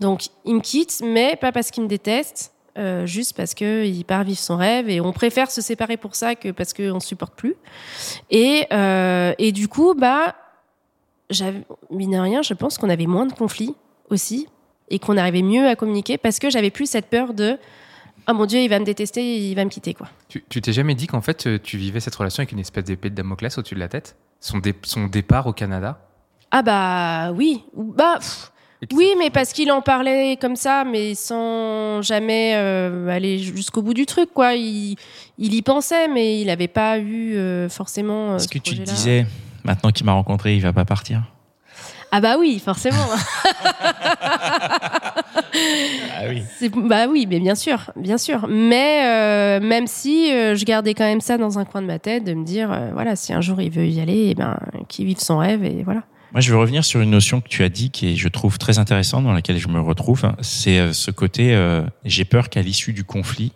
[0.00, 4.04] donc il me quitte, mais pas parce qu'il me déteste, euh, juste parce que il
[4.04, 7.34] part vivre son rêve et on préfère se séparer pour ça que parce qu'on supporte
[7.34, 7.54] plus.
[8.30, 10.34] Et euh, et du coup, bah,
[11.90, 13.74] mine rien, je pense qu'on avait moins de conflits
[14.10, 14.48] aussi
[14.90, 17.58] et qu'on arrivait mieux à communiquer parce que j'avais plus cette peur de
[18.28, 20.08] oh mon dieu, il va me détester, il va me quitter quoi.
[20.28, 23.10] Tu t'es jamais dit qu'en fait euh, tu vivais cette relation avec une espèce d'épée
[23.10, 24.16] de Damoclès au-dessus de la tête?
[24.40, 25.98] Son, dé- son départ au Canada?
[26.50, 28.52] Ah bah oui, bah pff,
[28.92, 33.92] oui, mais parce qu'il en parlait comme ça, mais sans jamais euh, aller jusqu'au bout
[33.94, 34.54] du truc quoi.
[34.54, 34.96] Il,
[35.36, 38.32] il y pensait, mais il n'avait pas eu euh, forcément.
[38.32, 39.26] euh, Est-ce ce que tu te disais,
[39.64, 41.22] maintenant qu'il m'a rencontré, il va pas partir?
[42.12, 42.96] Ah bah oui, forcément.
[46.16, 46.42] Ah oui.
[46.58, 48.46] C'est- bah oui, mais bien sûr, bien sûr.
[48.48, 51.98] Mais euh, même si euh, je gardais quand même ça dans un coin de ma
[51.98, 54.58] tête, de me dire, euh, voilà, si un jour il veut y aller, eh ben,
[54.88, 56.02] qu'il vive son rêve et voilà.
[56.32, 58.58] Moi, je veux revenir sur une notion que tu as dit qui est, je trouve,
[58.58, 60.30] très intéressante, dans laquelle je me retrouve.
[60.42, 63.52] C'est euh, ce côté, euh, j'ai peur qu'à l'issue du conflit,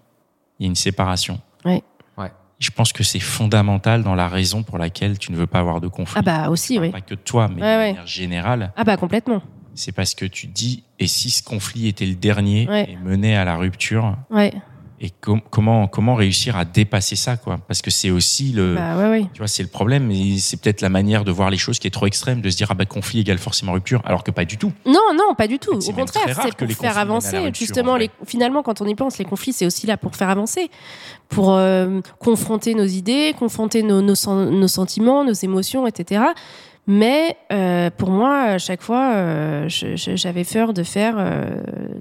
[0.59, 1.39] il y ait une séparation.
[1.67, 1.83] Ouais.
[2.17, 2.31] Ouais.
[2.61, 5.81] Je pense que c'est fondamental dans la raison pour laquelle tu ne veux pas avoir
[5.83, 6.15] de conflit.
[6.19, 6.91] Ah bah aussi, oui.
[6.91, 7.89] Pas que toi, mais Ouais, de ouais.
[7.91, 8.73] manière générale.
[8.77, 9.43] Ah bah complètement.
[9.75, 12.91] C'est parce que tu dis, et si ce conflit était le dernier Ouais.
[12.91, 14.53] et menait à la rupture, Ouais.
[15.01, 17.59] et com- comment, comment réussir à dépasser ça, quoi?
[17.67, 20.91] Parce que c'est aussi le, Bah ouais, tu vois, c'est le problème, c'est peut-être la
[20.91, 23.21] manière de voir les choses qui est trop extrême, de se dire ah bah conflit
[23.21, 24.73] égale forcément rupture, alors que pas du tout.
[24.87, 25.73] Non, non, pas du tout.
[25.73, 27.39] Au contraire, c'est que pour les faire avancer.
[27.39, 30.29] rupture, Justement, les, finalement, quand on y pense, les conflits, c'est aussi là pour faire
[30.29, 30.71] avancer,
[31.31, 36.23] pour euh, confronter nos idées, confronter nos, nos, sen- nos sentiments, nos émotions, etc.
[36.89, 41.61] Mais euh, pour moi, à chaque fois, euh, j'avais peur de faire euh,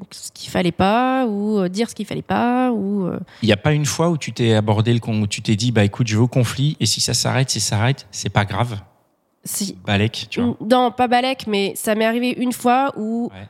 [0.10, 3.08] ce qu'il fallait pas ou dire ce qu'il fallait pas ou
[3.44, 5.56] Il n'y a pas une fois où tu t'es abordé le con, où tu t'es
[5.56, 8.30] dit bah écoute je vais au conflit et si ça s'arrête, si ça s'arrête, c'est
[8.30, 8.80] pas grave.
[9.44, 10.56] si Balek, tu vois.
[10.68, 13.48] Non, pas Balek, mais ça m'est arrivé une fois où, Ouais.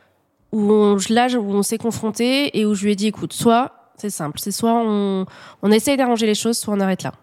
[0.51, 3.71] où on, là, où on s'est confronté et où je lui ai dit, écoute, soit,
[3.95, 5.25] c'est simple, c'est soit on,
[5.61, 7.13] on essaye d'arranger les choses, soit on arrête là.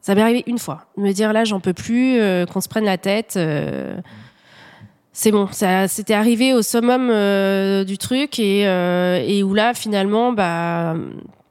[0.00, 2.84] Ça m'est arrivé une fois, me dire là, j'en peux plus, euh, qu'on se prenne
[2.84, 3.34] la tête.
[3.36, 4.00] euh,
[5.12, 9.74] c'est bon, ça, c'était arrivé au summum euh, du truc et, euh, et où là,
[9.74, 10.94] finalement, bah,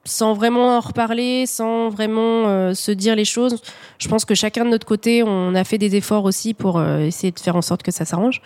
[0.04, 3.60] sans vraiment en reparler, sans vraiment euh, se dire les choses,
[3.98, 7.00] je pense que chacun de notre côté, on a fait des efforts aussi pour euh,
[7.00, 8.40] essayer de faire en sorte que ça s'arrange.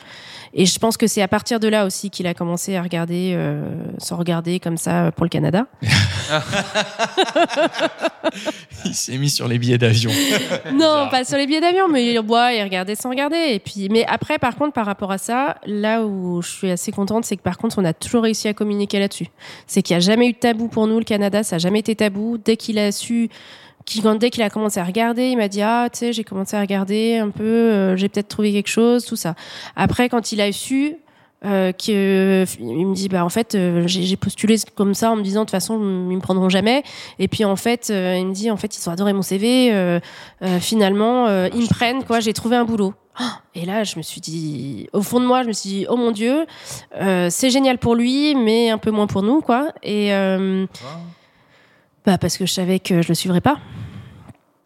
[0.56, 3.32] Et je pense que c'est à partir de là aussi qu'il a commencé à regarder,
[3.34, 3.64] euh,
[3.98, 5.66] se regarder comme ça pour le Canada.
[8.84, 10.12] Il s'est mis sur les billets d'avion.
[10.72, 13.36] non, pas sur les billets d'avion, mais il boit et regardait sans regarder.
[13.36, 16.92] Et puis, mais après, par contre, par rapport à ça, là où je suis assez
[16.92, 19.28] contente, c'est que par contre, on a toujours réussi à communiquer là-dessus.
[19.66, 21.78] C'est qu'il n'y a jamais eu de tabou pour nous, le Canada, ça n'a jamais
[21.80, 22.38] été tabou.
[22.44, 23.28] Dès qu'il a su,
[23.84, 26.24] qu'il- quand- dès qu'il a commencé à regarder, il m'a dit ah tu sais j'ai
[26.24, 29.34] commencé à regarder un peu, euh, j'ai peut-être trouvé quelque chose, tout ça.
[29.76, 30.96] Après, quand il a su
[31.44, 35.22] euh, que il me dit bah en fait euh, j'ai postulé comme ça en me
[35.22, 35.74] disant de toute façon
[36.10, 36.82] ils me prendront jamais
[37.18, 39.68] et puis en fait euh, il me dit en fait ils ont adoré mon CV
[39.70, 40.00] euh,
[40.42, 42.94] euh, finalement euh, ils me prennent quoi j'ai trouvé un boulot
[43.54, 45.96] et là je me suis dit au fond de moi je me suis dit oh
[45.98, 46.46] mon dieu
[46.98, 50.64] euh, c'est génial pour lui mais un peu moins pour nous quoi et euh,
[52.06, 53.56] bah parce que je savais que je le suivrais pas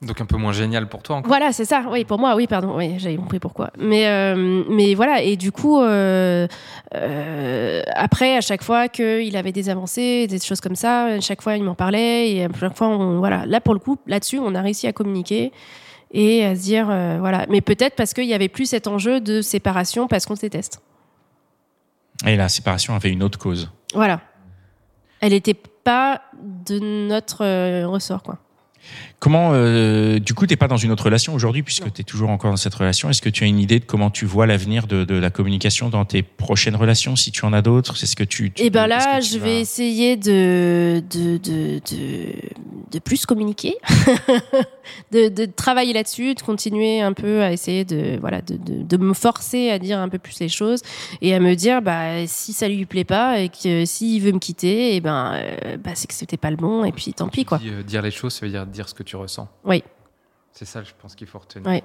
[0.03, 1.29] Donc un peu moins génial pour toi encore.
[1.29, 1.85] voilà, c'est ça.
[1.91, 2.77] Oui, pour moi, oui, pardon.
[2.77, 3.71] Oui, j'avais compris pourquoi.
[3.79, 5.23] Mais, euh, mais voilà.
[5.23, 6.47] Et du coup, euh,
[6.95, 11.43] euh, après, à chaque fois qu'il avait des avancées, des choses comme ça, à chaque
[11.43, 12.31] fois, il m'en parlait.
[12.31, 13.45] Et à chaque fois, on, voilà.
[13.47, 15.53] Là, pour le coup, là-dessus, on a réussi à communiquer
[16.13, 17.47] et à se dire, euh, voilà.
[17.49, 20.81] Mais peut-être parce qu'il y avait plus cet enjeu de séparation parce qu'on se déteste.
[22.27, 23.71] Et la séparation avait une autre cause.
[23.95, 24.21] Voilà.
[25.21, 25.57] Elle n'était
[25.89, 28.37] pas de notre euh, ressort, quoi.
[29.21, 32.31] Comment, euh, du coup, t'es pas dans une autre relation aujourd'hui puisque tu es toujours
[32.31, 33.11] encore dans cette relation?
[33.11, 35.89] Est-ce que tu as une idée de comment tu vois l'avenir de, de la communication
[35.89, 37.97] dans tes prochaines relations, si tu en as d'autres?
[37.97, 38.53] C'est ce que tu.
[38.53, 42.33] tu Et ben là, tu je vas- vais essayer de, de, de, de,
[42.93, 43.75] de plus communiquer,
[45.13, 48.97] de, de travailler là-dessus, de continuer un peu à essayer de, voilà, de, de, de
[48.99, 50.81] me forcer à dire un peu plus les choses
[51.23, 54.39] et à me dire bah, si ça lui plaît pas et que s'il veut me
[54.39, 57.45] quitter, et ben, euh, bah, c'est que c'était pas le bon et puis tant pis.
[57.45, 57.59] quoi.
[57.59, 59.49] Dis, euh, dire les choses, ça veut dire dire ce que tu ressens.
[59.65, 59.83] Oui.
[60.53, 61.69] C'est ça, je pense qu'il faut retenir.
[61.69, 61.83] Oui.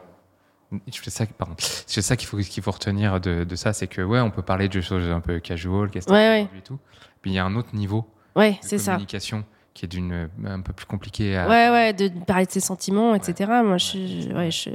[0.92, 1.56] Je fais ça, pardon.
[1.60, 4.42] C'est ça qu'il faut qu'il faut retenir de, de ça, c'est que ouais, on peut
[4.42, 6.58] parler de choses un peu casual, qu'est-ce que Ouais, ouais.
[6.58, 6.80] et tout.
[7.22, 8.94] Puis il y a un autre niveau Ouais, de c'est ça.
[8.94, 9.44] communication
[9.76, 11.48] qui est d'une un peu plus compliqué à.
[11.48, 13.52] Ouais, ouais, de parler de ses sentiments, etc.
[13.64, 14.70] Moi, je, ouais, je,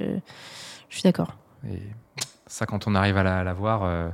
[0.88, 1.34] je suis d'accord.
[1.68, 1.82] Et
[2.46, 4.08] ça, quand on arrive à la, à la voir, euh,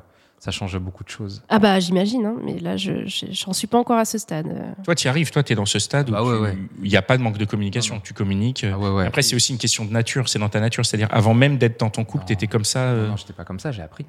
[0.45, 1.43] ça change beaucoup de choses.
[1.49, 4.47] Ah bah j'imagine, hein, mais là je je- j'en suis pas encore à ce stade.
[4.49, 4.73] euh.
[4.85, 5.31] Toi, tu y arrives.
[5.31, 6.59] Toi, tu es dans ce stade où Bah ouais, tu- ouais.
[6.83, 7.99] il n'y a pas de manque de communication.
[8.05, 8.67] Tu communiques.
[8.71, 9.07] Ah ouais, ouais.
[9.07, 10.29] Après, c'est aussi une question de nature.
[10.29, 10.85] C'est dans ta nature.
[10.85, 12.81] C'est-à-dire, avant même d'être dans ton couple, tu étais comme ça.
[12.81, 14.05] euh, Non, j'étais pas comme ça, j'ai appris.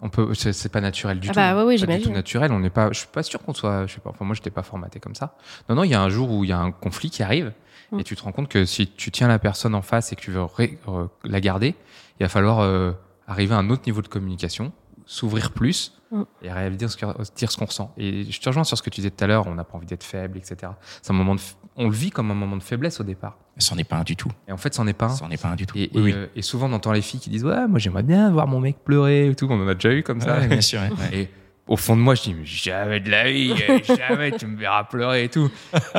[0.00, 1.36] On peut, c'est c'est pas naturel du Ah tout.
[1.40, 2.52] bah ouais, ouais, pas du tout naturel.
[2.52, 4.10] On n'est pas, je suis pas sûr qu'on soit, je sais pas.
[4.10, 5.36] Enfin, moi, j'étais pas formaté comme ça.
[5.68, 7.52] Non, non, il y a un jour où il y a un conflit qui arrive
[7.92, 7.98] Mm.
[8.00, 10.20] et tu te rends compte que si tu tiens la personne en face et que
[10.20, 11.74] tu veux ré- euh, la garder,
[12.20, 12.92] il va falloir euh,
[13.26, 14.70] arriver à un autre niveau de communication,
[15.10, 16.22] s'ouvrir plus Mm.
[16.42, 17.92] et à dire ce que- dire ce qu'on ressent.
[17.96, 19.46] Et je te rejoins sur ce que tu disais tout à l'heure.
[19.46, 20.72] On n'a pas envie d'être faible, etc.
[21.02, 21.40] C'est un moment de,
[21.76, 23.38] on le vit comme un moment de faiblesse au départ.
[23.58, 24.30] C'en est pas un du tout.
[24.48, 25.06] Et en fait, c'en est pas.
[25.06, 25.08] un.
[25.10, 25.78] C'en est pas un du tout.
[25.78, 26.12] Et, oui, et, oui.
[26.16, 28.58] euh, et souvent, on entend les filles qui disent Ouais, moi j'aimerais bien voir mon
[28.58, 29.46] mec pleurer et tout.
[29.50, 30.38] On en a déjà eu comme ça.
[30.38, 30.80] Ouais, bien sûr.
[30.80, 31.16] ouais, ouais.
[31.18, 31.28] Et
[31.68, 34.82] au fond de moi, je dis Mais jamais de la vie, jamais tu me verras
[34.84, 35.48] pleurer et tout.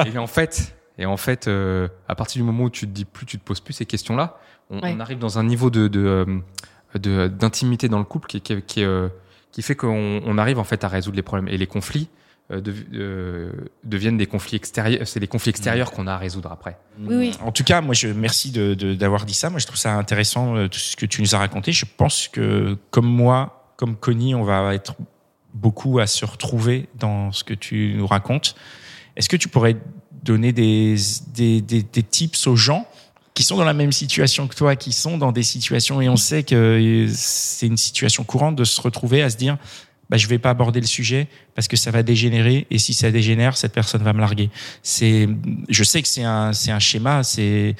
[0.06, 3.06] et en fait, et en fait euh, à partir du moment où tu te dis
[3.06, 4.38] plus, tu te poses plus ces questions-là,
[4.70, 4.94] on, Ouais.
[4.96, 6.42] on arrive dans un niveau de, de, euh, de-
[7.00, 9.10] d'intimité dans le couple qui, qui, qui, euh,
[9.52, 11.48] qui fait qu'on on arrive en fait à résoudre les problèmes.
[11.48, 12.10] Et les conflits
[12.52, 12.62] euh,
[12.94, 13.52] euh,
[13.84, 15.08] deviennent des conflits extérieurs.
[15.08, 16.78] C'est les conflits extérieurs qu'on a à résoudre après.
[17.00, 17.32] Oui, oui.
[17.42, 19.50] En tout cas, moi, je merci d'avoir dit ça.
[19.50, 21.72] Moi, je trouve ça intéressant tout ce que tu nous as raconté.
[21.72, 24.96] Je pense que, comme moi, comme Connie, on va être
[25.54, 28.56] beaucoup à se retrouver dans ce que tu nous racontes.
[29.16, 29.76] Est-ce que tu pourrais
[30.24, 30.96] donner des,
[31.34, 32.88] des, des, des tips aux gens
[33.34, 36.18] qui sont dans la même situation que toi, qui sont dans des situations et on
[36.18, 39.58] sait que c'est une situation courante de se retrouver à se dire
[40.10, 43.10] bah, je vais pas aborder le sujet parce que ça va dégénérer et si ça
[43.12, 44.50] dégénère, cette personne va me larguer.
[44.84, 45.30] C'est,
[45.70, 47.76] je sais que c'est un, c'est un schéma, c'est,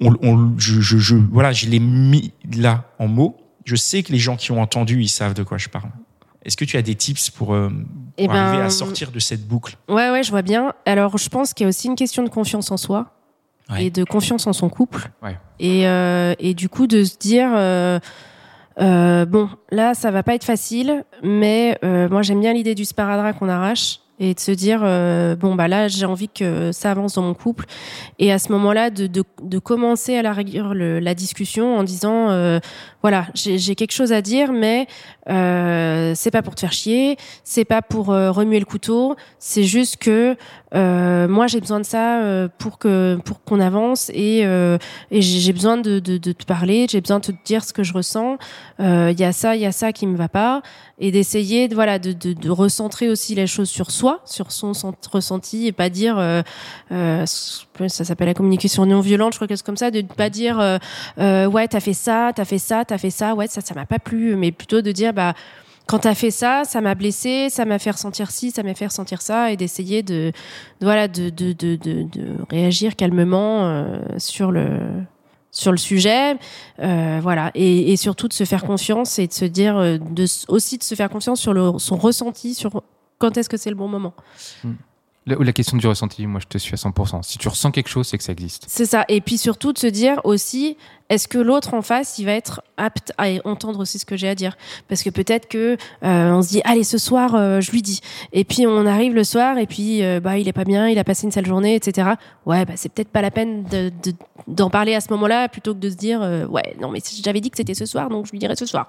[0.00, 3.36] on, on- je, je, je, voilà, je l'ai mis là en mots.
[3.64, 5.90] Je sais que les gens qui ont entendu, ils savent de quoi je parle.
[6.44, 7.70] Est-ce que tu as des tips pour, euh,
[8.16, 9.76] Eh pour arriver ben, à sortir de cette boucle?
[9.88, 10.72] Ouais, ouais, je vois bien.
[10.86, 13.14] Alors, je pense qu'il y a aussi une question de confiance en soi
[13.70, 13.84] Ouais.
[13.86, 15.10] et de confiance en son couple.
[15.22, 15.36] Ouais.
[15.58, 17.98] Et, euh, et du coup, de se dire, euh,
[18.80, 22.84] euh, bon, là, ça va pas être facile, mais euh, moi, j'aime bien l'idée du
[22.84, 26.90] sparadrap qu'on arrache et de se dire, euh, bon, bah là, j'ai envie que ça
[26.90, 27.64] avance dans mon couple.
[28.18, 31.82] Et à ce moment-là, de, de, de commencer à la rigueur le- la discussion en
[31.84, 32.60] disant, euh,
[33.02, 34.86] voilà, j'ai quelque chose à dire, mais
[35.30, 39.64] euh, c'est pas pour te faire chier, c'est pas pour euh, remuer le couteau, c'est
[39.64, 40.36] juste que
[40.74, 44.78] euh, moi j'ai besoin de ça euh, pour que pour qu'on avance et, euh,
[45.10, 47.82] et j'ai besoin de, de, de te parler, j'ai besoin de te dire ce que
[47.82, 48.38] je ressens.
[48.78, 50.62] Il y a ça, il y a ça qui me va pas
[50.98, 54.74] et d'essayer de voilà de, de, de recentrer aussi les choses sur soi, sur son
[54.74, 56.16] sent- ressenti et pas dire
[56.90, 60.58] ça s'appelle la communication non violente, je crois que c'est comme ça, de pas dire
[61.18, 63.98] ouais t'as fait ça, t'as fait ça, t'as fait ça, ouais ça ça m'a pas
[63.98, 65.19] plu, mais plutôt de dire bah
[65.86, 68.86] quand t'as fait ça, ça m'a blessé, ça m'a fait ressentir ci, ça m'a fait
[68.86, 70.30] ressentir ça, et d'essayer de,
[70.80, 72.04] de- voilà de, de, de, de,
[72.48, 74.78] réagir calmement euh, sur le
[75.52, 76.36] sur le sujet,
[76.78, 80.24] euh, voilà, et, et surtout de se faire confiance et de se dire euh, de,
[80.46, 82.84] aussi de se faire confiance sur le, son ressenti, sur
[83.18, 84.14] quand est-ce que c'est le bon moment.
[85.26, 87.24] La, la question du ressenti, moi je te suis à 100%.
[87.24, 88.64] Si tu ressens quelque chose, c'est que ça existe.
[88.68, 89.04] C'est ça.
[89.08, 90.76] Et puis surtout de se dire aussi,
[91.10, 94.28] est-ce que l'autre en face, il va être apte à entendre aussi ce que j'ai
[94.28, 94.56] à dire?
[94.88, 98.00] Parce que peut-être que euh, on se dit, allez, ce soir, euh, je lui dis.
[98.32, 100.98] Et puis on arrive le soir et puis euh, bah il est pas bien, il
[100.98, 102.10] a passé une sale journée, etc.
[102.46, 104.14] Ouais, bah c'est peut-être pas la peine de- de-
[104.46, 107.40] d'en parler à ce moment-là plutôt que de se dire, euh, ouais, non mais j'avais
[107.40, 108.86] dit que c'était ce soir, donc je lui dirai ce soir.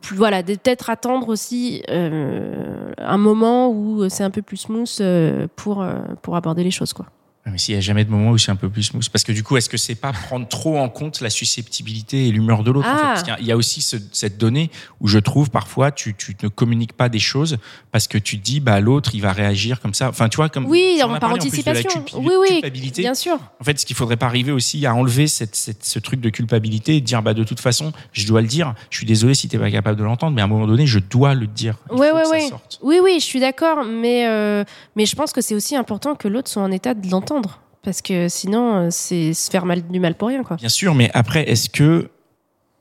[0.00, 5.02] Puis voilà, peut-être attendre aussi un moment où c'est un peu plus smooth
[5.56, 5.84] pour
[6.22, 7.06] pour aborder les choses, quoi.
[7.46, 9.06] Mais s'il n'y a jamais de moment où c'est un peu plus smooth.
[9.10, 12.32] Parce que du coup, est-ce que c'est pas prendre trop en compte la susceptibilité et
[12.32, 13.02] l'humeur de l'autre en fait?
[13.04, 13.08] Ah.
[13.08, 15.92] Parce qu'il y a- Il y a aussi ce- cette donnée où je trouve parfois
[15.92, 17.58] tu, tu ne communiques pas des choses
[17.92, 20.08] parce que tu te dis bah l'autre il va réagir comme ça.
[20.08, 22.00] Enfin tu vois comme Oui, on par parlé en plus de la anticipation.
[22.02, 23.02] culpi- Oui, oui, culpabilité.
[23.02, 23.38] bien sûr.
[23.60, 26.30] En fait, ce qu'il faudrait pas arriver aussi à enlever cette, cette- ce truc de
[26.30, 28.74] culpabilité et de dire bah de toute façon je dois le dire.
[28.88, 30.98] Je suis désolé si t'es pas capable de l'entendre, mais à un moment donné je
[30.98, 31.76] dois le dire.
[31.92, 32.48] Il Ouais, faut ouais, que ça ouais.
[32.48, 32.78] sorte.
[32.82, 34.64] Oui, oui, je suis d'accord, mais, euh,
[34.96, 37.33] mais je pense que c'est aussi important que l'autre soit en état de l'entendre.
[37.82, 40.56] Parce que sinon, euh, c'est se faire mal, du mal pour rien, quoi.
[40.56, 42.10] Bien sûr, mais après, est-ce que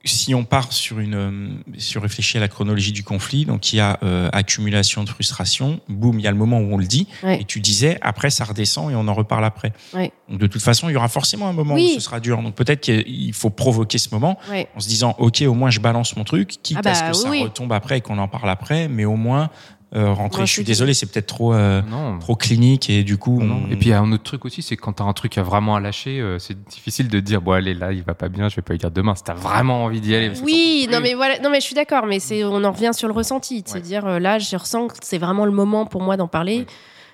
[0.06, 3.72] si on part sur une, euh, si on réfléchit à la chronologie du conflit, donc
[3.72, 6.78] il y a euh, accumulation de frustration, boum, il y a le moment où on
[6.78, 7.40] le dit, Ouais.
[7.40, 9.72] et tu disais après ça redescend et on en reparle après.
[9.94, 10.12] Ouais.
[10.28, 11.92] Donc de toute façon, il y aura forcément un moment Oui.
[11.92, 12.42] où ce sera dur.
[12.42, 14.68] Donc peut-être qu'il faut provoquer ce moment Ouais.
[14.76, 17.04] en se disant ok, au moins je balance mon truc, quitte Ah bah, à ce
[17.06, 17.44] que ça oui.
[17.44, 19.50] retombe après et qu'on en parle après, mais au moins
[19.96, 20.40] rentrer.
[20.40, 21.82] Moi, je suis désolé, c'est peut-être trop euh,
[22.20, 23.42] trop clinique et du coup.
[23.42, 23.64] Non.
[23.66, 25.38] on- Et puis il y a un autre truc aussi, c'est quand t'as un truc
[25.38, 28.30] à vraiment à lâcher, euh, c'est difficile de dire bon allez là il va pas
[28.30, 29.14] bien, je vais pas lui dire demain.
[29.16, 30.32] Si t'as vraiment envie d'y aller.
[30.44, 33.08] Oui, non mais voilà, non mais je suis d'accord, mais c'est on en revient sur
[33.08, 33.82] le ressenti, de se Ouais.
[33.82, 36.60] dire euh, là, je ressens que c'est vraiment le moment pour moi d'en parler.
[36.60, 36.66] Ouais.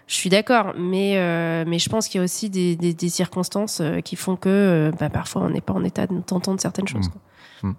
[0.07, 3.09] Je suis d'accord, mais euh, mais je pense qu'il y a aussi des, des, des
[3.09, 6.87] circonstances euh, qui font que euh, bah, parfois on n'est pas en état d'entendre certaines
[6.87, 7.07] choses.
[7.07, 7.11] Mm.
[7.11, 7.75] quoi.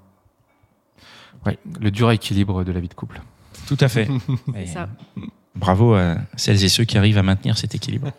[1.47, 3.21] Ouais, le dur équilibre de la vie de couple.
[3.71, 4.09] Tout à fait.
[4.57, 4.89] Et ça.
[5.55, 8.11] Bravo à celles et ceux qui arrivent à maintenir cet équilibre.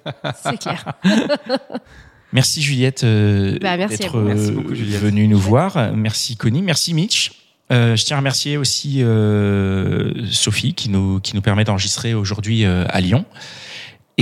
[0.41, 0.85] C'est clair.
[2.33, 5.91] Merci Juliette euh, Bah, d'être euh, venue nous voir.
[5.93, 7.33] Merci Connie, merci Mitch.
[7.69, 12.63] Euh, je tiens à remercier aussi euh, Sophie qui nous, qui nous permet d'enregistrer aujourd'hui
[12.63, 13.25] à Lyon.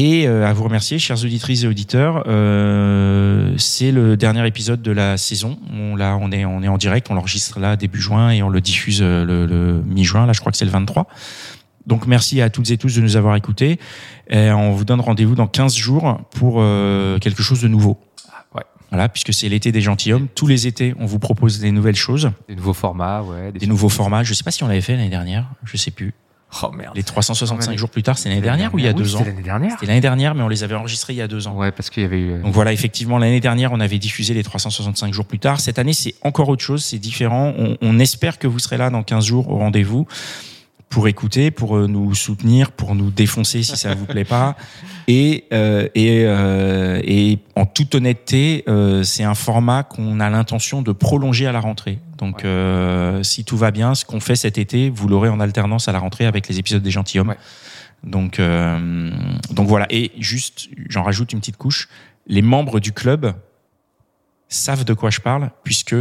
[0.02, 2.24] Et euh, à vous remercier, chers auditrices et auditeurs.
[2.28, 5.60] Euh, c'est le dernier épisode de la saison.
[5.74, 8.48] On, là, on, est, on est en direct, on l'enregistre là début juin et on
[8.48, 10.26] le diffuse euh, le, le mi-juin.
[10.26, 11.06] Là, je crois que c'est le 23.
[11.86, 13.78] Donc merci à toutes et tous de nous avoir écoutés.
[14.30, 18.00] Et on vous donne rendez-vous dans 15 jours pour euh, quelque chose de nouveau.
[18.56, 18.64] ouais.
[18.92, 20.30] Voilà, puisque c'est l'été des gentilshommes.
[20.34, 23.52] Tous les étés, on vous propose des nouvelles choses, Des nouveaux formats, ouais.
[23.52, 24.24] des nouveaux formats.
[24.24, 26.14] Je sais pas si on l'avait fait l'année dernière, je sais plus.
[26.64, 26.96] Oh merde.
[26.96, 28.96] Les 365 Non, mais- jours plus tard, c'est l'année dernière ou il y a Oui,
[28.98, 29.72] deux ans C'était l'année dernière.
[29.74, 31.54] C'était l'année dernière, mais on les avait enregistrés il y a deux ans.
[31.56, 32.32] Ouais, parce qu'il y avait eu.
[32.32, 35.60] euh, Donc voilà, effectivement, l'année dernière, on avait diffusé les 365 jours plus tard.
[35.60, 37.54] Cette année, c'est encore autre chose, c'est différent.
[37.58, 40.08] On, on espère que vous serez là dans 15 jours au rendez-vous
[40.90, 44.56] pour écouter, pour euh, nous soutenir, pour nous défoncer si ça vous plaît pas.
[45.08, 50.84] Et, euh, et, euh, et en toute honnêteté, euh, c'est un format qu'on a l'intention
[50.84, 51.98] de prolonger à la rentrée.
[52.20, 52.46] Donc, Ouais.
[52.46, 55.92] euh, si tout va bien, ce qu'on fait cet été, vous l'aurez en alternance à
[55.94, 57.30] la rentrée avec les épisodes des gentilshommes.
[57.30, 57.38] Ouais.
[58.04, 59.10] Donc, euh,
[59.50, 59.88] donc voilà.
[59.90, 61.90] Et juste, j'en rajoute une petite couche.
[62.28, 63.34] Les membres du club
[64.48, 65.96] savent de quoi je parle, puisque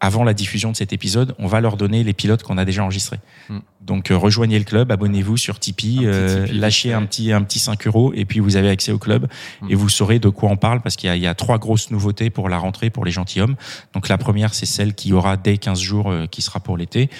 [0.00, 2.82] avant la diffusion de cet épisode, on va leur donner les pilotes qu'on a déjà
[2.82, 3.18] enregistrés.
[3.48, 3.58] Mm.
[3.82, 7.58] Donc euh, rejoignez le club, abonnez-vous sur Tipeee, euh, Tipeee, lâchez un petit un petit
[7.58, 9.26] 5 euros et puis vous avez accès au club
[9.62, 9.70] Mm.
[9.70, 12.30] et vous saurez de quoi on parle parce qu'il y y a trois grosses nouveautés
[12.30, 13.56] pour la rentrée pour les gentilshommes.
[13.94, 17.10] Donc la première c'est celle qui aura dès 15 jours euh, qui sera pour l'été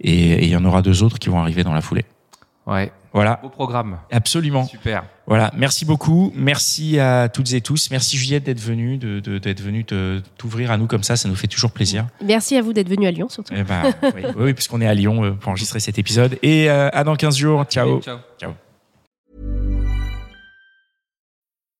[0.00, 2.04] et, et il y en aura deux autres qui vont arriver dans la foulée.
[2.66, 2.92] Ouais.
[3.12, 3.98] Voilà, Beau programme.
[4.12, 4.64] absolument.
[4.64, 5.04] Super.
[5.26, 9.60] Voilà, merci beaucoup, merci à toutes et tous, merci Juliette d'être venue, de, de- d'être
[9.60, 12.06] venue te- t'ouvrir à nous comme ça, ça nous fait toujours plaisir.
[12.24, 13.52] Merci à vous d'être venu à Lyon, surtout.
[13.56, 13.82] Eh ben,
[14.14, 16.38] oui, oui, puisqu'on est à Lyon euh, pour enregistrer cet épisode.
[16.42, 17.64] Et euh, à dans 15 jours.
[17.64, 18.00] Ciao.
[18.00, 18.18] Ciao.
[18.40, 18.52] Ciao.